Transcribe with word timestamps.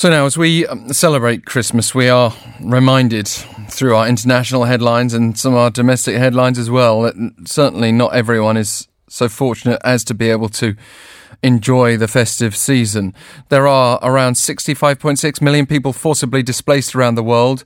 So 0.00 0.08
now, 0.08 0.24
as 0.24 0.38
we 0.38 0.66
um, 0.66 0.94
celebrate 0.94 1.44
Christmas, 1.44 1.94
we 1.94 2.08
are 2.08 2.34
reminded 2.58 3.28
through 3.28 3.94
our 3.94 4.08
international 4.08 4.64
headlines 4.64 5.12
and 5.12 5.38
some 5.38 5.52
of 5.52 5.58
our 5.58 5.68
domestic 5.68 6.16
headlines 6.16 6.58
as 6.58 6.70
well 6.70 7.02
that 7.02 7.14
certainly 7.44 7.92
not 7.92 8.14
everyone 8.14 8.56
is 8.56 8.88
so 9.10 9.28
fortunate 9.28 9.78
as 9.84 10.02
to 10.04 10.14
be 10.14 10.30
able 10.30 10.48
to 10.48 10.74
enjoy 11.42 11.98
the 11.98 12.08
festive 12.08 12.56
season. 12.56 13.12
There 13.50 13.68
are 13.68 13.98
around 14.02 14.36
65.6 14.36 15.42
million 15.42 15.66
people 15.66 15.92
forcibly 15.92 16.42
displaced 16.42 16.94
around 16.94 17.16
the 17.16 17.22
world. 17.22 17.62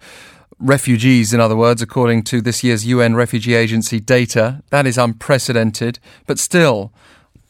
Refugees, 0.59 1.33
in 1.33 1.39
other 1.39 1.55
words, 1.55 1.83
according 1.83 2.25
to 2.25 2.41
this 2.41 2.65
year's 2.65 2.85
UN 2.85 3.15
Refugee 3.15 3.55
Agency 3.55 4.01
data. 4.01 4.61
That 4.71 4.89
is 4.89 4.99
unprecedented, 4.99 6.01
but 6.27 6.41
still, 6.41 6.93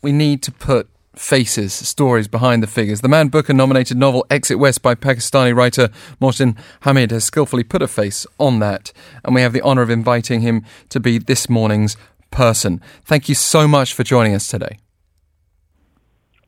we 0.03 0.13
need 0.13 0.43
to 0.43 0.53
put 0.53 0.91
faces, 1.17 1.73
stories 1.73 2.29
behind 2.29 2.63
the 2.63 2.67
figures. 2.67 3.01
The 3.01 3.09
Man 3.09 3.29
Booker 3.29 3.53
nominated 3.53 3.97
novel 3.97 4.27
Exit 4.31 4.59
West 4.59 4.83
by 4.83 4.95
Pakistani 4.95 5.55
writer 5.55 5.89
Mohsin 6.21 6.57
Hamid 6.81 7.11
has 7.11 7.25
skillfully 7.25 7.65
put 7.65 7.83
a 7.83 7.89
face 7.89 8.27
on 8.39 8.59
that, 8.61 8.93
and 9.25 9.35
we 9.35 9.43
have 9.43 9.53
the 9.53 9.63
honour 9.63 9.83
of 9.83 9.91
inviting 9.91 10.41
him 10.41 10.65
to 10.89 11.01
be 11.01 11.19
this 11.19 11.49
morning's 11.49 11.97
person. 12.31 12.81
Thank 13.05 13.29
you 13.29 13.35
so 13.35 13.67
much 13.69 13.95
for 13.95 14.03
joining 14.03 14.35
us 14.35 14.49
today. 14.49 14.79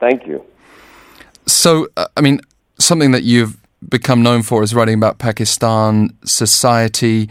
Thank 0.01 0.27
you. 0.27 0.45
So, 1.47 1.89
uh, 1.97 2.09
I 2.17 2.21
mean, 2.21 2.41
something 2.79 3.13
that 3.13 3.23
you've 3.23 3.57
become 3.89 4.23
known 4.23 4.43
for 4.43 4.63
is 4.63 4.75
writing 4.75 4.95
about 4.95 5.19
Pakistan 5.19 6.17
society, 6.25 7.29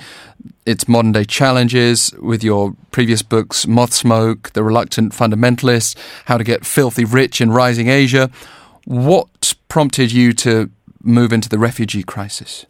its 0.65 0.87
modern 0.87 1.11
day 1.11 1.23
challenges 1.23 2.13
with 2.19 2.43
your 2.43 2.75
previous 2.91 3.21
books, 3.21 3.67
Moth 3.67 3.93
Smoke, 3.93 4.51
The 4.53 4.63
Reluctant 4.63 5.13
Fundamentalist, 5.13 5.97
How 6.25 6.37
to 6.37 6.43
Get 6.43 6.65
Filthy 6.65 7.05
Rich 7.05 7.41
in 7.41 7.51
Rising 7.51 7.87
Asia. 7.87 8.29
What 8.85 9.53
prompted 9.67 10.11
you 10.11 10.33
to 10.33 10.69
move 11.01 11.33
into 11.33 11.49
the 11.49 11.59
refugee 11.59 12.03
crisis? 12.03 12.65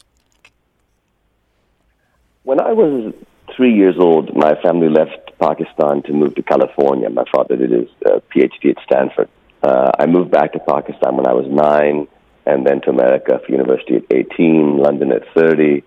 When 2.44 2.60
I 2.60 2.72
was 2.72 3.12
three 3.56 3.74
years 3.74 3.96
old, 3.98 4.34
my 4.36 4.54
family 4.62 4.88
left 4.88 5.32
Pakistan 5.40 6.02
to 6.04 6.12
move 6.12 6.34
to 6.36 6.42
California. 6.42 7.10
My 7.10 7.24
father 7.34 7.56
did 7.56 7.70
his 7.70 7.88
uh, 8.04 8.20
PhD 8.34 8.70
at 8.70 8.82
Stanford. 8.84 9.28
Uh, 9.62 9.90
I 9.98 10.06
moved 10.06 10.30
back 10.30 10.52
to 10.52 10.58
Pakistan 10.60 11.16
when 11.16 11.26
I 11.26 11.32
was 11.32 11.46
nine, 11.48 12.06
and 12.46 12.66
then 12.66 12.80
to 12.82 12.90
America 12.90 13.40
for 13.44 13.52
university 13.52 13.96
at 13.96 14.04
18, 14.10 14.78
London 14.78 15.12
at 15.12 15.22
30, 15.34 15.82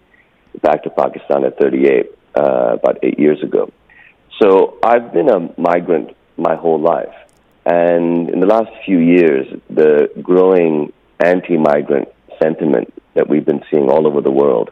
back 0.62 0.84
to 0.84 0.90
Pakistan 0.90 1.46
at 1.46 1.58
38, 1.60 2.12
uh, 2.36 2.42
about 2.74 2.98
eight 3.04 3.20
years 3.20 3.42
ago. 3.42 3.72
So 4.42 4.78
I've 4.84 5.14
been 5.14 5.30
a 5.30 5.54
migrant 5.60 6.16
my 6.38 6.56
whole 6.56 6.80
life. 6.80 7.16
And 7.66 8.30
in 8.30 8.40
the 8.40 8.48
last 8.48 8.72
few 8.86 9.00
years, 9.00 9.48
the 9.70 10.10
growing 10.22 10.94
anti 11.20 11.58
migrant 11.58 12.08
sentiment 12.42 12.94
that 13.16 13.30
we've 13.30 13.46
been 13.46 13.64
seeing 13.70 13.90
all 13.90 14.08
over 14.08 14.22
the 14.22 14.32
world, 14.32 14.72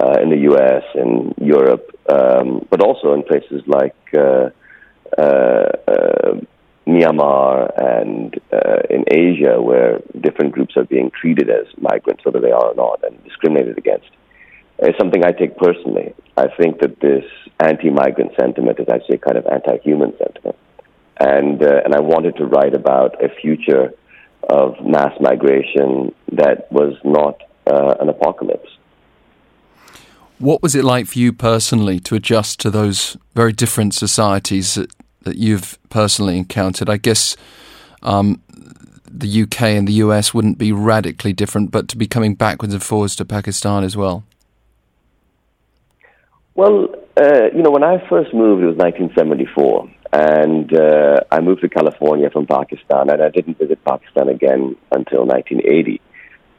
uh, 0.00 0.18
in 0.22 0.30
the 0.30 0.40
US 0.50 0.84
and 0.94 1.34
Europe, 1.38 1.90
um, 2.08 2.66
but 2.70 2.80
also 2.80 3.14
in 3.14 3.22
places 3.22 3.62
like 3.66 3.96
uh, 4.16 4.50
uh, 5.18 5.72
uh, 5.88 6.40
Myanmar 6.86 7.72
and 7.76 8.38
uh, 8.52 8.82
in 8.88 9.04
Asia, 9.10 9.60
where 9.60 10.00
different 10.20 10.52
groups 10.52 10.76
are 10.76 10.84
being 10.84 11.10
treated 11.10 11.50
as 11.50 11.66
migrants, 11.78 12.24
whether 12.24 12.40
they 12.40 12.52
are 12.52 12.70
or 12.70 12.74
not, 12.74 13.02
and 13.04 13.22
discriminated 13.24 13.76
against 13.76 14.08
is 14.78 14.94
something 14.98 15.24
I 15.24 15.32
take 15.32 15.56
personally. 15.56 16.14
I 16.36 16.46
think 16.56 16.80
that 16.80 17.00
this 17.00 17.24
anti-migrant 17.60 18.32
sentiment 18.38 18.78
is 18.78 18.88
actually 18.92 19.16
a 19.16 19.18
kind 19.18 19.38
of 19.38 19.46
anti-human 19.46 20.12
sentiment, 20.18 20.56
and 21.18 21.62
uh, 21.62 21.80
and 21.84 21.94
I 21.94 22.00
wanted 22.00 22.36
to 22.36 22.46
write 22.46 22.74
about 22.74 23.22
a 23.24 23.28
future 23.28 23.92
of 24.48 24.74
mass 24.84 25.12
migration 25.20 26.14
that 26.32 26.70
was 26.70 26.94
not 27.04 27.42
uh, 27.66 27.94
an 28.00 28.08
apocalypse. 28.08 28.68
What 30.38 30.62
was 30.62 30.74
it 30.74 30.84
like 30.84 31.06
for 31.06 31.18
you 31.18 31.32
personally 31.32 31.98
to 32.00 32.14
adjust 32.14 32.60
to 32.60 32.70
those 32.70 33.16
very 33.34 33.52
different 33.52 33.94
societies 33.94 34.78
that, 35.26 35.36
you've 35.36 35.78
personally 35.90 36.38
encountered? 36.38 36.88
I 36.88 36.96
guess 36.96 37.36
um, 38.02 38.40
the 39.06 39.42
UK 39.42 39.62
and 39.62 39.86
the 39.86 39.94
US 40.04 40.32
wouldn't 40.32 40.58
be 40.58 40.72
radically 40.72 41.32
different, 41.32 41.70
but 41.70 41.88
to 41.88 41.96
be 41.96 42.06
coming 42.06 42.34
backwards 42.34 42.74
and 42.74 42.82
forwards 42.82 43.14
to 43.16 43.24
Pakistan 43.24 43.84
as 43.84 43.96
well. 43.96 44.24
Well, 46.54 46.88
uh, 47.18 47.48
you 47.54 47.62
know, 47.62 47.70
when 47.70 47.84
I 47.84 47.98
first 48.08 48.32
moved, 48.32 48.62
it 48.62 48.66
was 48.66 48.76
1974, 48.76 49.90
and 50.12 50.72
uh, 50.74 51.20
I 51.30 51.40
moved 51.40 51.60
to 51.60 51.68
California 51.68 52.30
from 52.30 52.46
Pakistan, 52.46 53.10
and 53.10 53.22
I 53.22 53.28
didn't 53.28 53.58
visit 53.58 53.82
Pakistan 53.84 54.28
again 54.28 54.76
until 54.90 55.26
1980. 55.26 56.00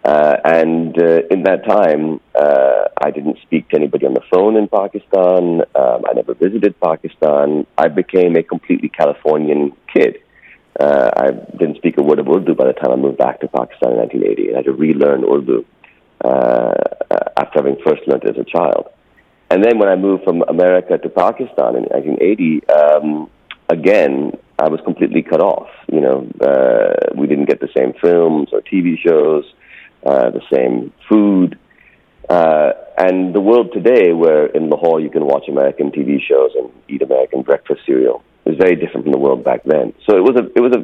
Uh, 0.04 0.38
and 0.46 0.98
uh, 1.02 1.22
in 1.32 1.44
that 1.44 1.66
time, 1.68 2.22
uh, 2.36 2.77
I 3.08 3.12
didn't 3.12 3.38
speak 3.42 3.70
to 3.70 3.78
anybody 3.78 4.06
on 4.06 4.14
the 4.14 4.26
phone 4.30 4.58
in 4.58 4.68
Pakistan. 4.68 5.62
Um, 5.74 6.00
I 6.10 6.14
never 6.14 6.34
visited 6.34 6.78
Pakistan. 6.82 7.66
I 7.78 7.88
became 7.88 8.36
a 8.36 8.44
completely 8.44 8.90
Californian 8.90 9.72
kid. 9.94 10.18
Uh, 10.78 11.10
I 11.16 11.28
didn't 11.58 11.78
speak 11.78 11.98
a 11.98 12.04
word 12.04 12.20
of 12.20 12.28
Urdu 12.28 12.54
by 12.54 12.68
the 12.68 12.74
time 12.74 12.92
I 12.92 12.98
moved 12.98 13.18
back 13.18 13.40
to 13.40 13.48
Pakistan 13.48 13.94
in 13.94 13.98
1980, 14.00 14.54
I 14.54 14.58
had 14.58 14.66
to 14.66 14.74
relearn 14.74 15.24
Urdu 15.24 15.66
uh, 16.26 16.74
after 17.38 17.60
having 17.60 17.78
first 17.86 18.02
learned 18.08 18.26
it 18.26 18.38
as 18.38 18.46
a 18.46 18.58
child. 18.58 18.90
And 19.50 19.64
then 19.64 19.80
when 19.80 19.88
I 19.88 19.96
moved 19.96 20.26
from 20.26 20.44
America 20.50 20.98
to 20.98 21.10
Pakistan 21.10 21.78
in 21.78 21.84
1980, 21.84 22.68
um, 22.68 23.30
again, 23.70 24.38
I 24.60 24.68
was 24.68 24.82
completely 24.84 25.24
cut 25.24 25.42
off. 25.42 25.70
You 25.90 26.02
know, 26.02 26.28
uh, 26.42 27.16
we 27.16 27.26
didn't 27.28 27.46
get 27.46 27.62
the 27.62 27.70
same 27.76 27.94
films 28.02 28.50
or 28.52 28.62
TV 28.62 29.00
shows, 29.00 29.46
uh, 30.06 30.30
the 30.32 30.44
same 30.54 30.92
food. 31.08 31.58
Uh, 32.30 32.74
and 32.98 33.34
the 33.34 33.40
world 33.40 33.72
today, 33.74 34.12
where 34.12 34.48
in 34.48 34.70
Lahore 34.70 35.00
you 35.00 35.10
can 35.10 35.26
watch 35.26 35.48
American 35.48 35.92
TV 35.92 36.20
shows 36.22 36.52
and 36.56 36.70
eat 36.90 37.02
American 37.02 37.42
breakfast 37.42 37.82
cereal, 37.86 38.24
is 38.46 38.56
very 38.58 38.76
different 38.76 39.06
from 39.06 39.12
the 39.12 39.20
world 39.20 39.44
back 39.44 39.64
then. 39.66 39.94
So 40.10 40.18
it 40.18 40.24
was 40.24 40.36
a 40.36 40.46
it 40.56 40.62
was 40.62 40.74
a 40.76 40.84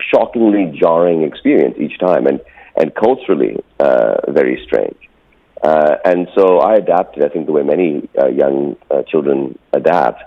shockingly 0.00 0.76
jarring 0.78 1.22
experience 1.22 1.76
each 1.78 1.98
time, 1.98 2.26
and 2.26 2.40
and 2.76 2.94
culturally 2.94 3.62
uh, 3.80 4.16
very 4.28 4.62
strange. 4.66 4.96
Uh, 5.62 5.96
and 6.04 6.28
so 6.34 6.58
I 6.58 6.74
adapted, 6.74 7.24
I 7.24 7.28
think, 7.28 7.46
the 7.46 7.52
way 7.52 7.62
many 7.62 8.08
uh, 8.20 8.26
young 8.26 8.76
uh, 8.90 9.02
children 9.02 9.56
adapt 9.72 10.22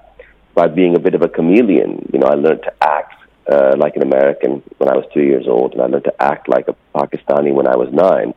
by 0.54 0.68
being 0.68 0.96
a 0.96 1.00
bit 1.00 1.14
of 1.14 1.22
a 1.22 1.28
chameleon. 1.28 2.10
You 2.14 2.20
know, 2.20 2.28
I 2.28 2.36
learned 2.36 2.64
to 2.64 2.74
act 2.82 3.14
uh, 3.52 3.76
like 3.78 3.98
an 3.98 4.04
American 4.04 4.64
when 4.78 4.90
I 4.90 4.96
was 4.96 5.06
two 5.14 5.22
years 5.22 5.46
old, 5.48 5.74
and 5.74 5.82
I 5.82 5.88
learned 5.88 6.06
to 6.06 6.24
act 6.24 6.48
like 6.48 6.68
a 6.70 6.76
Pakistani 6.96 7.54
when 7.54 7.68
I 7.68 7.76
was 7.76 7.90
nine. 7.92 8.34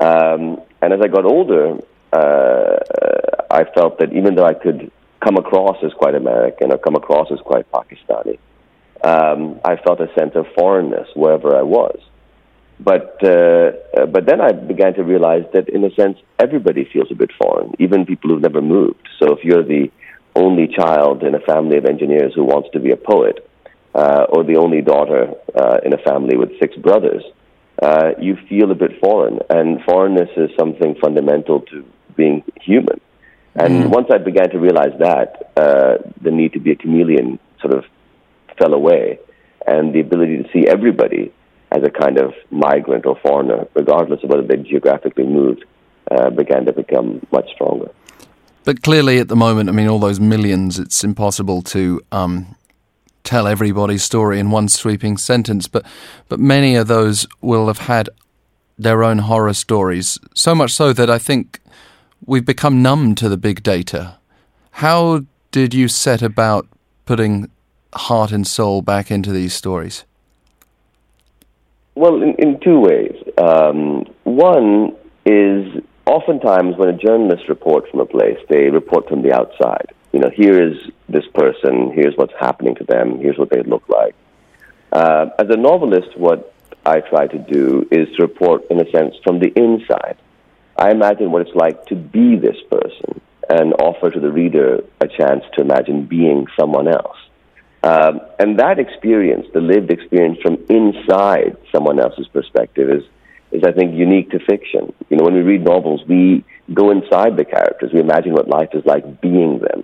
Um, 0.00 0.62
and 0.82 0.92
as 0.92 1.00
I 1.00 1.08
got 1.08 1.24
older, 1.24 1.78
uh, 2.12 2.76
I 3.50 3.64
felt 3.72 3.98
that 4.00 4.12
even 4.12 4.34
though 4.34 4.44
I 4.44 4.54
could 4.54 4.90
come 5.20 5.36
across 5.36 5.76
as 5.84 5.92
quite 5.92 6.14
American 6.16 6.72
or 6.72 6.78
come 6.78 6.96
across 6.96 7.28
as 7.30 7.38
quite 7.38 7.70
Pakistani, 7.70 8.38
um, 9.04 9.60
I 9.64 9.76
felt 9.76 10.00
a 10.00 10.12
sense 10.18 10.32
of 10.34 10.46
foreignness 10.56 11.08
wherever 11.14 11.56
I 11.56 11.62
was. 11.62 11.98
But 12.80 13.16
uh, 13.22 13.72
uh, 13.96 14.06
but 14.06 14.26
then 14.26 14.40
I 14.40 14.50
began 14.50 14.94
to 14.94 15.04
realize 15.04 15.44
that 15.52 15.68
in 15.68 15.84
a 15.84 15.94
sense 15.94 16.18
everybody 16.40 16.84
feels 16.92 17.12
a 17.12 17.14
bit 17.14 17.30
foreign, 17.40 17.74
even 17.78 18.04
people 18.04 18.30
who've 18.30 18.42
never 18.42 18.60
moved. 18.60 19.08
So 19.20 19.32
if 19.36 19.44
you're 19.44 19.62
the 19.62 19.90
only 20.34 20.66
child 20.66 21.22
in 21.22 21.34
a 21.34 21.40
family 21.40 21.76
of 21.76 21.84
engineers 21.84 22.32
who 22.34 22.42
wants 22.42 22.70
to 22.72 22.80
be 22.80 22.90
a 22.90 22.96
poet, 22.96 23.48
uh, 23.94 24.26
or 24.30 24.42
the 24.42 24.56
only 24.56 24.80
daughter 24.80 25.32
uh, 25.54 25.78
in 25.84 25.92
a 25.92 25.98
family 25.98 26.36
with 26.36 26.58
six 26.58 26.74
brothers, 26.76 27.22
uh, 27.82 28.12
you 28.20 28.36
feel 28.48 28.70
a 28.70 28.74
bit 28.74 28.92
foreign. 29.00 29.40
And 29.50 29.82
foreignness 29.84 30.30
is 30.36 30.50
something 30.58 30.94
fundamental 31.00 31.60
to 31.60 31.84
being 32.16 32.44
human. 32.60 33.00
And 33.54 33.84
mm. 33.84 33.88
once 33.90 34.08
I 34.10 34.18
began 34.18 34.50
to 34.50 34.58
realize 34.58 34.98
that, 34.98 35.52
uh, 35.56 35.98
the 36.22 36.30
need 36.30 36.52
to 36.54 36.60
be 36.60 36.72
a 36.72 36.76
chameleon 36.76 37.38
sort 37.60 37.74
of 37.74 37.84
fell 38.58 38.72
away, 38.72 39.18
and 39.66 39.94
the 39.94 40.00
ability 40.00 40.42
to 40.42 40.48
see 40.52 40.66
everybody 40.66 41.32
as 41.70 41.82
a 41.82 41.90
kind 41.90 42.18
of 42.18 42.34
migrant 42.50 43.06
or 43.06 43.18
foreigner, 43.22 43.66
regardless 43.74 44.22
of 44.22 44.30
whether 44.30 44.46
they 44.46 44.56
geographically 44.56 45.26
moved, 45.26 45.64
uh, 46.10 46.30
began 46.30 46.64
to 46.66 46.72
become 46.72 47.26
much 47.32 47.50
stronger. 47.54 47.90
But 48.64 48.82
clearly, 48.82 49.18
at 49.18 49.28
the 49.28 49.36
moment, 49.36 49.68
I 49.68 49.72
mean, 49.72 49.88
all 49.88 49.98
those 49.98 50.20
millions, 50.20 50.78
it's 50.78 51.02
impossible 51.02 51.62
to 51.62 52.00
um, 52.12 52.54
tell 53.24 53.46
everybody's 53.46 54.02
story 54.02 54.38
in 54.38 54.50
one 54.50 54.68
sweeping 54.68 55.16
sentence. 55.16 55.68
But 55.68 55.84
but 56.28 56.40
many 56.40 56.76
of 56.76 56.88
those 56.88 57.26
will 57.40 57.66
have 57.66 57.78
had 57.78 58.10
their 58.78 59.04
own 59.04 59.18
horror 59.18 59.54
stories. 59.54 60.18
So 60.34 60.54
much 60.54 60.72
so 60.72 60.92
that 60.92 61.10
I 61.10 61.18
think 61.18 61.60
we've 62.26 62.44
become 62.44 62.82
numb 62.82 63.14
to 63.16 63.28
the 63.28 63.36
big 63.36 63.62
data. 63.62 64.18
How 64.72 65.24
did 65.50 65.74
you 65.74 65.88
set 65.88 66.22
about 66.22 66.66
putting 67.04 67.50
heart 67.94 68.32
and 68.32 68.46
soul 68.46 68.82
back 68.82 69.10
into 69.10 69.32
these 69.32 69.54
stories? 69.54 70.04
Well, 71.94 72.22
in, 72.22 72.34
in 72.38 72.58
two 72.60 72.80
ways. 72.80 73.14
Um, 73.36 74.06
one 74.24 74.96
is 75.26 75.82
oftentimes 76.06 76.76
when 76.76 76.88
a 76.88 76.96
journalist 76.96 77.48
reports 77.48 77.88
from 77.90 78.00
a 78.00 78.06
place, 78.06 78.38
they 78.48 78.70
report 78.70 79.08
from 79.08 79.22
the 79.22 79.32
outside. 79.32 79.92
You 80.12 80.20
know, 80.20 80.30
here 80.30 80.62
is 80.62 80.76
this 81.08 81.24
person, 81.34 81.92
here's 81.94 82.14
what's 82.16 82.34
happening 82.38 82.74
to 82.76 82.84
them, 82.84 83.18
here's 83.18 83.38
what 83.38 83.50
they 83.50 83.62
look 83.62 83.88
like. 83.88 84.14
Uh, 84.92 85.30
as 85.38 85.46
a 85.48 85.56
novelist, 85.56 86.16
what 86.16 86.54
I 86.84 87.00
try 87.00 87.26
to 87.26 87.38
do 87.38 87.88
is 87.90 88.08
to 88.16 88.22
report, 88.22 88.64
in 88.70 88.80
a 88.80 88.90
sense, 88.90 89.14
from 89.24 89.38
the 89.38 89.52
inside. 89.56 90.18
I 90.76 90.90
imagine 90.90 91.30
what 91.30 91.42
it's 91.42 91.54
like 91.54 91.86
to 91.86 91.94
be 91.96 92.36
this 92.36 92.56
person 92.70 93.20
and 93.48 93.74
offer 93.74 94.10
to 94.10 94.20
the 94.20 94.30
reader 94.30 94.84
a 95.00 95.08
chance 95.08 95.44
to 95.54 95.62
imagine 95.62 96.06
being 96.06 96.46
someone 96.58 96.88
else. 96.88 97.16
Um, 97.82 98.20
and 98.38 98.58
that 98.58 98.78
experience, 98.78 99.46
the 99.52 99.60
lived 99.60 99.90
experience 99.90 100.38
from 100.40 100.58
inside 100.68 101.56
someone 101.72 101.98
else's 101.98 102.28
perspective, 102.28 102.90
is, 102.90 103.02
is, 103.50 103.64
I 103.64 103.72
think, 103.72 103.94
unique 103.94 104.30
to 104.30 104.38
fiction. 104.38 104.92
You 105.10 105.16
know, 105.16 105.24
when 105.24 105.34
we 105.34 105.40
read 105.40 105.64
novels, 105.64 106.02
we 106.08 106.44
go 106.72 106.90
inside 106.90 107.36
the 107.36 107.44
characters. 107.44 107.90
We 107.92 108.00
imagine 108.00 108.32
what 108.32 108.48
life 108.48 108.70
is 108.72 108.84
like 108.86 109.20
being 109.20 109.58
them, 109.58 109.81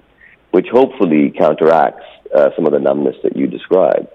which 0.50 0.67
hopefully 0.73 1.33
counteracts 1.37 2.05
uh, 2.35 2.50
some 2.56 2.67
of 2.67 2.73
the 2.73 2.79
numbness 2.79 3.17
that 3.23 3.37
you 3.37 3.47
described. 3.47 4.09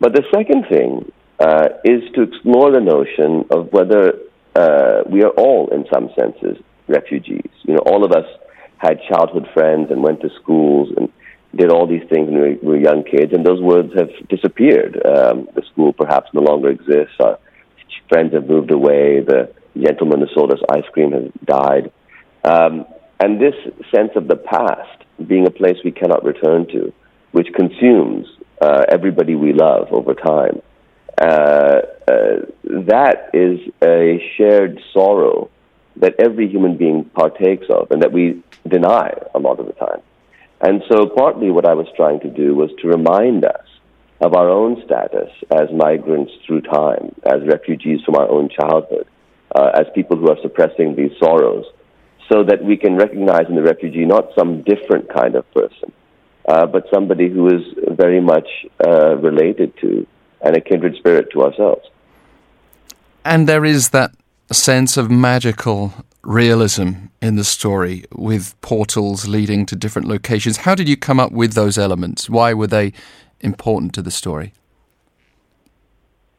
But 0.00 0.12
the 0.12 0.24
second 0.34 0.66
thing 0.68 1.12
uh, 1.38 1.68
is 1.84 2.02
to 2.14 2.22
explore 2.22 2.70
the 2.72 2.80
notion 2.80 3.46
of 3.50 3.72
whether 3.72 4.18
uh, 4.54 5.02
we 5.08 5.22
are 5.22 5.30
all, 5.30 5.68
in 5.72 5.84
some 5.92 6.10
senses, 6.18 6.62
refugees. 6.86 7.50
You 7.62 7.74
know, 7.74 7.82
all 7.86 8.04
of 8.04 8.12
us 8.12 8.26
had 8.78 9.00
childhood 9.08 9.48
friends 9.54 9.90
and 9.90 10.02
went 10.02 10.20
to 10.20 10.30
schools 10.42 10.90
and 10.96 11.10
did 11.56 11.70
all 11.70 11.86
these 11.86 12.06
things 12.08 12.28
when 12.28 12.40
we 12.40 12.68
were 12.68 12.76
young 12.76 13.04
kids, 13.04 13.32
and 13.32 13.46
those 13.46 13.60
words 13.60 13.92
have 13.96 14.10
disappeared. 14.28 15.00
Um, 15.06 15.48
the 15.54 15.62
school 15.72 15.92
perhaps 15.92 16.28
no 16.32 16.40
longer 16.40 16.68
exists. 16.68 17.14
Our 17.20 17.38
friends 18.08 18.34
have 18.34 18.48
moved 18.48 18.70
away. 18.70 19.20
The 19.20 19.52
gentleman 19.80 20.20
who 20.20 20.26
sold 20.34 20.52
us 20.52 20.58
ice 20.70 20.84
cream 20.92 21.12
has 21.12 21.30
died. 21.44 21.92
Um, 22.44 22.86
and 23.20 23.40
this 23.40 23.54
sense 23.94 24.10
of 24.16 24.28
the 24.28 24.36
past 24.36 25.04
being 25.26 25.46
a 25.46 25.50
place 25.50 25.76
we 25.84 25.92
cannot 25.92 26.24
return 26.24 26.66
to, 26.68 26.92
which 27.32 27.48
consumes 27.54 28.26
uh, 28.60 28.84
everybody 28.88 29.34
we 29.34 29.52
love 29.52 29.88
over 29.92 30.14
time, 30.14 30.60
uh, 31.20 31.80
uh, 32.08 32.36
that 32.64 33.30
is 33.32 33.60
a 33.82 34.20
shared 34.36 34.80
sorrow 34.92 35.48
that 35.96 36.14
every 36.18 36.48
human 36.48 36.76
being 36.76 37.04
partakes 37.04 37.66
of 37.70 37.90
and 37.90 38.02
that 38.02 38.12
we 38.12 38.42
deny 38.66 39.12
a 39.34 39.38
lot 39.38 39.60
of 39.60 39.66
the 39.66 39.72
time. 39.72 40.00
And 40.60 40.82
so, 40.90 41.06
partly 41.06 41.50
what 41.50 41.66
I 41.66 41.74
was 41.74 41.86
trying 41.94 42.20
to 42.20 42.30
do 42.30 42.54
was 42.54 42.70
to 42.80 42.88
remind 42.88 43.44
us 43.44 43.66
of 44.20 44.34
our 44.34 44.48
own 44.48 44.82
status 44.84 45.30
as 45.50 45.70
migrants 45.72 46.32
through 46.46 46.62
time, 46.62 47.14
as 47.24 47.46
refugees 47.46 48.00
from 48.04 48.14
our 48.16 48.28
own 48.28 48.48
childhood, 48.48 49.06
uh, 49.54 49.70
as 49.74 49.86
people 49.94 50.16
who 50.16 50.30
are 50.30 50.38
suppressing 50.42 50.96
these 50.96 51.12
sorrows, 51.18 51.66
so 52.30 52.42
that 52.44 52.64
we 52.64 52.76
can 52.76 52.96
recognize 52.96 53.46
in 53.48 53.54
the 53.54 53.62
refugee 53.62 54.04
not 54.04 54.28
some 54.36 54.62
different 54.62 55.12
kind 55.12 55.34
of 55.34 55.50
person, 55.52 55.92
uh, 56.48 56.66
but 56.66 56.84
somebody 56.92 57.28
who 57.28 57.48
is 57.48 57.62
very 57.88 58.20
much 58.20 58.48
uh, 58.86 59.16
related 59.16 59.76
to 59.80 60.06
and 60.40 60.56
a 60.56 60.60
kindred 60.60 60.94
spirit 60.96 61.28
to 61.32 61.42
ourselves. 61.42 61.86
And 63.24 63.48
there 63.48 63.64
is 63.64 63.90
that 63.90 64.12
sense 64.52 64.96
of 64.96 65.10
magical 65.10 65.92
realism 66.22 66.92
in 67.20 67.36
the 67.36 67.44
story 67.44 68.04
with 68.12 68.58
portals 68.60 69.26
leading 69.26 69.66
to 69.66 69.76
different 69.76 70.08
locations. 70.08 70.58
How 70.58 70.74
did 70.74 70.88
you 70.88 70.96
come 70.96 71.18
up 71.18 71.32
with 71.32 71.54
those 71.54 71.78
elements? 71.78 72.28
Why 72.28 72.52
were 72.54 72.66
they 72.66 72.92
important 73.40 73.94
to 73.94 74.02
the 74.02 74.10
story? 74.10 74.52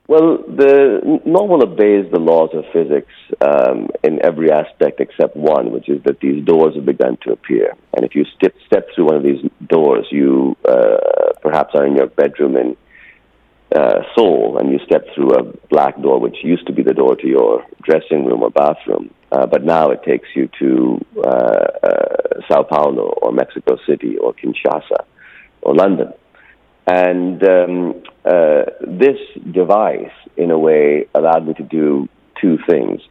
Well, 0.07 0.37
the 0.47 1.19
novel 1.25 1.63
obeys 1.63 2.11
the 2.11 2.19
laws 2.19 2.51
of 2.53 2.63
physics 2.71 3.11
um, 3.41 3.89
in 4.03 4.23
every 4.23 4.51
aspect 4.51 4.99
except 4.99 5.35
one, 5.35 5.71
which 5.71 5.89
is 5.89 6.03
that 6.03 6.19
these 6.19 6.45
doors 6.45 6.75
have 6.75 6.85
begun 6.85 7.17
to 7.23 7.31
appear. 7.31 7.73
And 7.95 8.05
if 8.05 8.13
you 8.13 8.23
step, 8.37 8.53
step 8.67 8.87
through 8.93 9.05
one 9.05 9.15
of 9.15 9.23
these 9.23 9.49
doors, 9.67 10.05
you 10.11 10.55
uh, 10.63 11.33
perhaps 11.41 11.73
are 11.73 11.87
in 11.87 11.95
your 11.95 12.05
bedroom 12.05 12.55
in 12.55 12.77
uh, 13.75 14.03
Seoul 14.15 14.57
and 14.59 14.71
you 14.71 14.79
step 14.85 15.07
through 15.15 15.31
a 15.31 15.43
black 15.69 15.99
door, 15.99 16.19
which 16.19 16.37
used 16.43 16.67
to 16.67 16.73
be 16.73 16.83
the 16.83 16.93
door 16.93 17.15
to 17.15 17.27
your 17.27 17.65
dressing 17.81 18.25
room 18.25 18.43
or 18.43 18.51
bathroom, 18.51 19.09
uh, 19.31 19.47
but 19.47 19.63
now 19.63 19.89
it 19.89 20.03
takes 20.03 20.29
you 20.35 20.47
to 20.59 21.03
uh, 21.17 21.65
uh, 21.83 22.41
Sao 22.47 22.61
Paulo 22.61 23.09
or 23.23 23.31
Mexico 23.31 23.77
City 23.87 24.17
or 24.17 24.33
Kinshasa 24.33 25.03
or 25.63 25.73
London. 25.73 26.13
And 26.87 27.43
um, 27.43 28.03
uh, 28.23 28.63
this 28.81 29.17
device, 29.51 30.11
in 30.37 30.51
a 30.51 30.59
way, 30.59 31.07
allowed 31.15 31.47
me 31.47 31.53
to 31.55 31.63
do 31.63 32.07
two 32.39 32.57
things. 32.69 33.01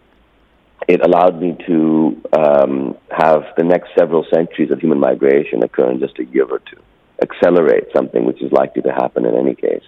It 0.86 1.00
allowed 1.00 1.40
me 1.40 1.56
to 1.66 2.22
um, 2.32 2.96
have 3.10 3.42
the 3.56 3.64
next 3.64 3.90
several 3.98 4.24
centuries 4.32 4.70
of 4.70 4.80
human 4.80 5.00
migration 5.00 5.62
occur 5.62 5.90
in 5.90 5.98
just 5.98 6.18
a 6.18 6.24
year 6.24 6.44
or 6.44 6.60
two, 6.60 6.80
accelerate 7.22 7.84
something 7.96 8.24
which 8.24 8.42
is 8.42 8.52
likely 8.52 8.82
to 8.82 8.92
happen 8.92 9.24
in 9.24 9.34
any 9.34 9.54
case. 9.54 9.84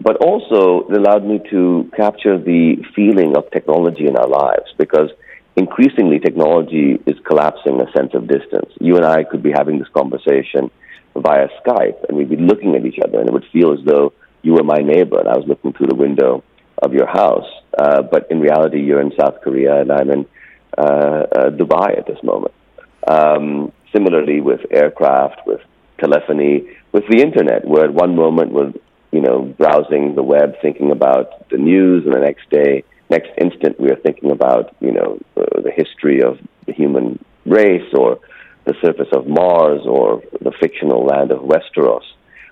But 0.00 0.16
also, 0.16 0.88
it 0.88 0.96
allowed 0.96 1.24
me 1.24 1.40
to 1.50 1.90
capture 1.96 2.36
the 2.38 2.82
feeling 2.96 3.36
of 3.36 3.48
technology 3.52 4.06
in 4.08 4.16
our 4.16 4.26
lives 4.26 4.72
because 4.76 5.10
increasingly 5.56 6.18
technology 6.18 6.98
is 7.06 7.16
collapsing 7.24 7.80
a 7.80 7.90
sense 7.92 8.12
of 8.14 8.26
distance. 8.26 8.72
You 8.80 8.96
and 8.96 9.04
I 9.04 9.22
could 9.22 9.42
be 9.42 9.52
having 9.52 9.78
this 9.78 9.88
conversation 9.88 10.70
via 11.16 11.48
Skype 11.64 12.04
and 12.08 12.16
we'd 12.16 12.30
be 12.30 12.36
looking 12.36 12.74
at 12.74 12.84
each 12.84 12.98
other 13.04 13.18
and 13.18 13.28
it 13.28 13.32
would 13.32 13.46
feel 13.52 13.72
as 13.72 13.84
though 13.84 14.12
you 14.42 14.52
were 14.52 14.64
my 14.64 14.78
neighbor 14.78 15.18
and 15.18 15.28
I 15.28 15.36
was 15.36 15.46
looking 15.46 15.72
through 15.72 15.88
the 15.88 15.94
window 15.94 16.42
of 16.82 16.92
your 16.92 17.06
house. 17.06 17.48
Uh, 17.78 18.02
but 18.02 18.26
in 18.30 18.40
reality, 18.40 18.80
you're 18.80 19.00
in 19.00 19.12
South 19.18 19.40
Korea 19.42 19.80
and 19.80 19.92
I'm 19.92 20.10
in 20.10 20.26
uh, 20.76 20.82
uh, 20.82 21.50
Dubai 21.50 21.96
at 21.96 22.06
this 22.06 22.18
moment. 22.22 22.54
Um, 23.06 23.72
similarly, 23.92 24.40
with 24.40 24.60
aircraft, 24.70 25.40
with 25.46 25.60
telephony, 25.98 26.68
with 26.92 27.04
the 27.08 27.20
internet, 27.20 27.66
where 27.66 27.84
at 27.84 27.94
one 27.94 28.16
moment 28.16 28.52
we're 28.52 28.72
you 29.14 29.20
know, 29.20 29.42
browsing 29.42 30.16
the 30.16 30.24
web, 30.24 30.54
thinking 30.60 30.90
about 30.90 31.48
the 31.48 31.56
news, 31.56 32.04
and 32.04 32.12
the 32.12 32.18
next 32.18 32.50
day, 32.50 32.82
next 33.10 33.30
instant, 33.40 33.78
we 33.78 33.88
are 33.88 33.96
thinking 33.96 34.32
about, 34.32 34.74
you 34.80 34.90
know, 34.90 35.20
uh, 35.36 35.60
the 35.60 35.70
history 35.70 36.20
of 36.20 36.36
the 36.66 36.72
human 36.72 37.24
race 37.46 37.88
or 37.96 38.18
the 38.64 38.74
surface 38.82 39.08
of 39.12 39.26
Mars 39.26 39.82
or 39.86 40.22
the 40.40 40.52
fictional 40.60 41.04
land 41.04 41.30
of 41.30 41.40
Westeros. 41.40 42.04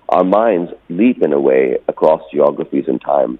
Our 0.09 0.23
minds 0.23 0.71
leap 0.89 1.21
in 1.23 1.33
a 1.33 1.39
way 1.39 1.77
across 1.87 2.21
geographies 2.31 2.85
and 2.87 3.01
time 3.01 3.39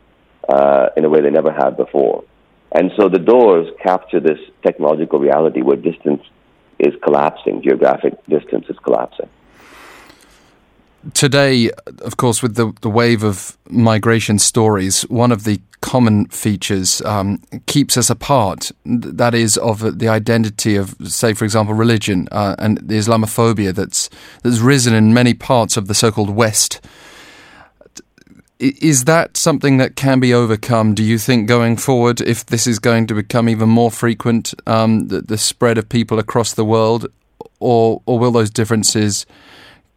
uh, 0.50 0.88
in 0.98 1.06
a 1.06 1.10
way 1.10 1.22
they 1.22 1.30
never 1.30 1.52
had 1.52 1.78
before. 1.78 2.24
And 2.72 2.92
so 2.98 3.10
the 3.10 3.20
doors 3.20 3.68
capture 3.84 4.20
this 4.20 4.40
technological 4.66 5.20
reality 5.20 5.62
where 5.62 5.78
distance 5.78 6.24
is 6.80 6.94
collapsing, 7.04 7.62
geographic 7.62 8.14
distance 8.26 8.66
is 8.70 8.78
collapsing 8.84 9.30
today, 11.14 11.70
of 12.00 12.18
course, 12.18 12.42
with 12.42 12.56
the, 12.56 12.74
the 12.82 12.90
wave 12.90 13.24
of 13.24 13.58
migration 13.70 14.40
stories, 14.40 15.04
one 15.04 15.32
of 15.32 15.44
the 15.44 15.60
common 15.82 16.26
features 16.28 17.02
um, 17.02 17.42
keeps 17.66 17.98
us 17.98 18.10
apart. 18.10 18.72
That 18.86 19.34
is 19.34 19.58
of 19.58 20.00
the 20.00 20.08
identity 20.08 20.78
of, 20.78 20.96
say, 21.04 21.34
for 21.34 21.44
example, 21.44 21.74
religion 21.76 22.28
uh, 22.32 22.56
and 22.58 22.78
the 22.78 22.96
Islamophobia 22.96 23.74
that's 23.76 24.10
that's 24.44 24.60
risen 24.60 24.94
in 24.94 25.14
many 25.14 25.34
parts 25.34 25.78
of 25.78 25.88
the 25.88 25.94
so-called 25.94 26.30
West. 26.30 26.80
Is 28.60 29.04
that 29.06 29.36
something 29.36 29.78
that 29.78 29.98
can 29.98 30.22
be 30.22 30.34
overcome? 30.34 30.94
Do 30.94 31.04
you 31.04 31.18
think 31.18 31.50
going 31.50 31.76
forward, 31.76 32.22
if 32.22 32.46
this 32.46 32.66
is 32.66 32.80
going 32.80 33.08
to 33.08 33.14
become 33.14 33.50
even 33.50 33.68
more 33.68 33.92
frequent, 33.92 34.54
um, 34.66 35.10
the, 35.10 35.22
the 35.22 35.38
spread 35.38 35.78
of 35.78 35.90
people 35.90 36.18
across 36.18 36.54
the 36.54 36.64
world, 36.64 37.08
or 37.60 38.02
or 38.06 38.20
will 38.20 38.32
those 38.32 38.50
differences? 38.50 39.26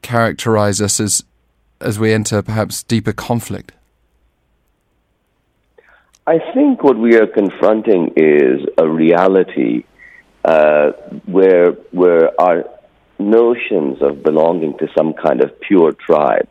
Characterize 0.06 0.80
us 0.80 1.00
as 1.00 1.24
as 1.80 1.98
we 1.98 2.12
enter 2.12 2.40
perhaps 2.40 2.82
deeper 2.84 3.12
conflict? 3.12 3.72
I 6.26 6.38
think 6.54 6.82
what 6.82 6.96
we 6.96 7.16
are 7.16 7.26
confronting 7.26 8.12
is 8.16 8.66
a 8.78 8.88
reality 8.88 9.84
uh, 10.44 10.92
where 11.36 11.72
where 12.00 12.40
our 12.40 12.64
notions 13.18 14.00
of 14.00 14.22
belonging 14.22 14.78
to 14.78 14.86
some 14.96 15.12
kind 15.14 15.42
of 15.42 15.48
pure 15.60 15.92
tribe 15.92 16.48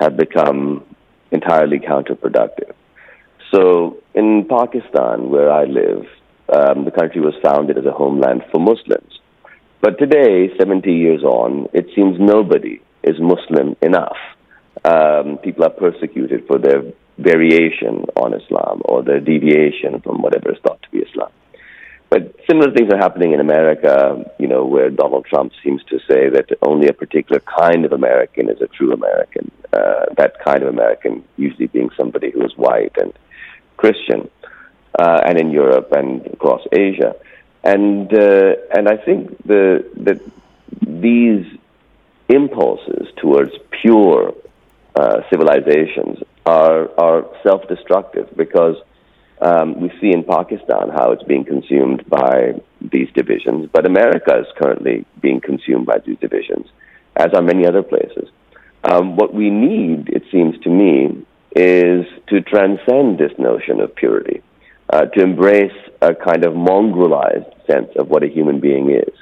have 0.00 0.16
become 0.16 0.84
entirely 1.30 1.78
counterproductive. 1.78 2.72
So 3.52 4.02
in 4.14 4.46
Pakistan, 4.48 5.30
where 5.30 5.50
I 5.50 5.64
live, 5.64 6.04
um, 6.56 6.84
the 6.84 6.90
country 6.90 7.20
was 7.20 7.34
founded 7.42 7.78
as 7.78 7.84
a 7.84 7.92
homeland 7.92 8.42
for 8.50 8.60
Muslims. 8.60 9.20
But 9.80 9.98
today, 9.98 10.50
70 10.58 10.92
years 10.92 11.22
on, 11.22 11.68
it 11.72 11.86
seems 11.94 12.18
nobody 12.18 12.80
is 13.10 13.16
Muslim 13.34 13.76
enough. 13.82 14.20
Um, 14.84 15.38
people 15.38 15.64
are 15.64 15.76
persecuted 15.84 16.46
for 16.46 16.58
their 16.58 16.82
variation 17.18 17.94
on 18.16 18.32
Islam 18.40 18.76
or 18.84 19.02
their 19.02 19.20
deviation 19.20 20.00
from 20.04 20.22
whatever 20.22 20.52
is 20.52 20.58
thought 20.64 20.80
to 20.82 20.90
be 20.90 20.98
Islam. 20.98 21.32
But 22.10 22.34
similar 22.48 22.72
things 22.72 22.90
are 22.92 22.96
happening 22.96 23.32
in 23.32 23.40
America, 23.40 24.24
you 24.38 24.48
know, 24.48 24.64
where 24.64 24.88
Donald 24.88 25.26
Trump 25.26 25.52
seems 25.62 25.82
to 25.90 25.98
say 26.08 26.30
that 26.30 26.46
only 26.62 26.88
a 26.88 26.94
particular 26.94 27.40
kind 27.60 27.84
of 27.84 27.92
American 27.92 28.48
is 28.48 28.60
a 28.62 28.66
true 28.66 28.92
American. 28.92 29.50
Uh, 29.72 30.06
that 30.16 30.32
kind 30.42 30.62
of 30.62 30.68
American 30.68 31.22
usually 31.36 31.66
being 31.66 31.90
somebody 31.98 32.30
who 32.30 32.42
is 32.44 32.52
white 32.56 32.96
and 32.96 33.12
Christian, 33.76 34.30
uh, 34.98 35.20
and 35.26 35.38
in 35.38 35.50
Europe 35.50 35.92
and 35.92 36.26
across 36.28 36.62
Asia. 36.72 37.14
And 37.62 38.12
uh, 38.14 38.52
and 38.74 38.88
I 38.88 38.96
think 38.96 39.36
the 39.44 39.84
that 40.06 40.20
these 40.86 41.44
impulses 42.28 43.08
towards 43.16 43.52
pure 43.82 44.34
uh, 44.94 45.22
civilizations 45.30 46.18
are 46.44 46.88
are 46.98 47.20
self-destructive 47.42 48.28
because 48.36 48.76
Um, 49.40 49.68
we 49.82 49.88
see 50.00 50.10
in 50.18 50.24
Pakistan 50.24 50.84
how 50.98 51.06
it's 51.12 51.26
being 51.32 51.46
consumed 51.54 52.00
by 52.20 52.34
these 52.94 53.10
divisions, 53.20 53.60
but 53.74 53.82
America 53.86 54.32
is 54.42 54.48
currently 54.60 54.96
being 55.24 55.40
consumed 55.50 55.86
by 55.86 55.98
these 56.04 56.18
divisions, 56.26 56.66
as 57.14 57.30
are 57.36 57.44
many 57.52 57.64
other 57.70 57.84
places. 57.92 58.26
Um, 58.90 59.04
what 59.20 59.30
we 59.40 59.48
need, 59.50 60.08
it 60.18 60.24
seems 60.34 60.54
to 60.64 60.70
me, 60.82 60.92
is 61.54 62.02
to 62.30 62.36
transcend 62.54 63.18
this 63.22 63.34
notion 63.38 63.76
of 63.84 63.94
purity, 64.02 64.38
uh, 64.92 65.04
to 65.14 65.18
embrace 65.22 65.78
a 66.10 66.12
kind 66.28 66.42
of 66.48 66.52
mongrelized 66.54 67.52
sense 67.70 67.90
of 68.00 68.04
what 68.12 68.22
a 68.24 68.34
human 68.36 68.58
being 68.68 68.86
is. 68.90 69.14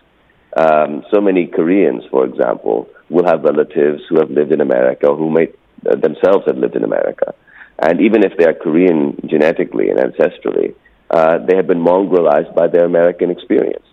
Um, 0.56 1.04
so 1.12 1.20
many 1.20 1.46
Koreans, 1.46 2.04
for 2.10 2.24
example, 2.24 2.88
will 3.10 3.26
have 3.26 3.44
relatives 3.44 4.02
who 4.08 4.18
have 4.18 4.30
lived 4.30 4.52
in 4.52 4.60
America, 4.62 5.14
who 5.14 5.30
may 5.30 5.48
uh, 5.88 5.96
themselves 5.96 6.46
have 6.46 6.56
lived 6.56 6.76
in 6.76 6.82
America. 6.82 7.34
And 7.78 8.00
even 8.00 8.24
if 8.24 8.36
they 8.38 8.46
are 8.46 8.54
Korean 8.54 9.20
genetically 9.26 9.90
and 9.90 9.98
ancestrally, 9.98 10.74
uh, 11.10 11.38
they 11.38 11.56
have 11.56 11.66
been 11.66 11.82
mongrelized 11.82 12.54
by 12.54 12.68
their 12.68 12.86
American 12.86 13.30
experience. 13.30 13.84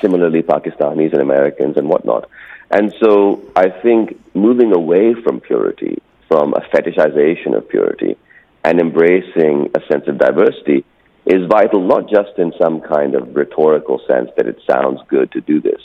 Similarly, 0.00 0.42
Pakistanis 0.42 1.12
and 1.12 1.22
Americans 1.22 1.76
and 1.76 1.88
whatnot. 1.88 2.28
And 2.70 2.92
so 3.00 3.42
I 3.54 3.68
think 3.70 4.18
moving 4.34 4.74
away 4.74 5.14
from 5.14 5.40
purity, 5.40 6.02
from 6.28 6.52
a 6.54 6.60
fetishization 6.60 7.56
of 7.56 7.68
purity, 7.68 8.16
and 8.64 8.80
embracing 8.80 9.70
a 9.74 9.80
sense 9.90 10.06
of 10.08 10.18
diversity 10.18 10.84
is 11.26 11.46
vital, 11.48 11.86
not 11.86 12.08
just 12.08 12.38
in 12.38 12.52
some 12.60 12.80
kind 12.80 13.14
of 13.14 13.34
rhetorical 13.34 14.00
sense 14.08 14.30
that 14.36 14.46
it 14.46 14.58
sounds 14.68 15.00
good 15.08 15.30
to 15.32 15.40
do 15.40 15.60
this, 15.60 15.80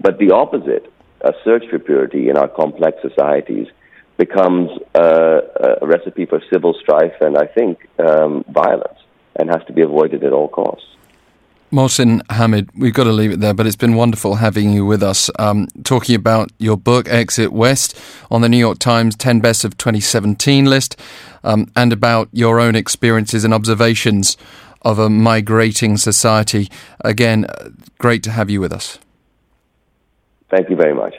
but 0.00 0.18
the 0.18 0.30
opposite, 0.30 0.92
a 1.22 1.32
search 1.44 1.64
for 1.70 1.78
purity 1.78 2.28
in 2.28 2.36
our 2.36 2.48
complex 2.48 2.98
societies 3.02 3.68
becomes 4.16 4.70
a, 4.94 5.78
a 5.80 5.86
recipe 5.86 6.26
for 6.26 6.40
civil 6.52 6.74
strife 6.74 7.14
and 7.20 7.36
I 7.36 7.46
think 7.46 7.86
um, 7.98 8.44
violence 8.48 8.98
and 9.36 9.50
has 9.50 9.64
to 9.66 9.72
be 9.72 9.82
avoided 9.82 10.24
at 10.24 10.32
all 10.32 10.48
costs. 10.48 10.86
Mohsin 11.72 12.22
Hamid, 12.30 12.70
we've 12.76 12.94
got 12.94 13.04
to 13.04 13.12
leave 13.12 13.32
it 13.32 13.40
there, 13.40 13.52
but 13.52 13.66
it's 13.66 13.76
been 13.76 13.94
wonderful 13.94 14.36
having 14.36 14.72
you 14.72 14.86
with 14.86 15.02
us, 15.02 15.28
um, 15.38 15.66
talking 15.82 16.14
about 16.14 16.50
your 16.58 16.76
book, 16.76 17.08
Exit 17.08 17.52
West, 17.52 17.98
on 18.30 18.40
the 18.40 18.48
New 18.48 18.56
York 18.56 18.78
Times 18.78 19.16
10 19.16 19.40
Best 19.40 19.64
of 19.64 19.76
2017 19.76 20.66
list, 20.66 21.00
um, 21.42 21.70
and 21.74 21.92
about 21.92 22.28
your 22.32 22.60
own 22.60 22.76
experiences 22.76 23.44
and 23.44 23.52
observations 23.52 24.36
of 24.82 25.00
a 25.00 25.10
migrating 25.10 25.96
society. 25.96 26.70
Again, 27.00 27.46
great 27.98 28.22
to 28.22 28.30
have 28.30 28.48
you 28.48 28.60
with 28.60 28.72
us. 28.72 29.00
Thank 30.48 30.70
you 30.70 30.76
very 30.76 30.94
much. 30.94 31.16